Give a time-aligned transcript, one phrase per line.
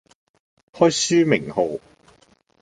[0.73, 1.79] 開書名號